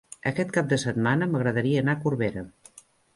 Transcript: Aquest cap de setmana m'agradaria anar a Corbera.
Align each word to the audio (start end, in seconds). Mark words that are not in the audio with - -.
Aquest 0.29 0.53
cap 0.55 0.69
de 0.71 0.79
setmana 0.83 1.27
m'agradaria 1.33 1.83
anar 1.85 1.95
a 1.99 2.03
Corbera. 2.07 2.45